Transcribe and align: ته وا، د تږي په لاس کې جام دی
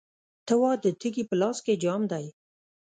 ته 0.45 0.53
وا، 0.61 0.71
د 0.83 0.85
تږي 0.99 1.23
په 1.29 1.35
لاس 1.41 1.57
کې 1.65 1.73
جام 1.83 2.01
دی 2.11 2.25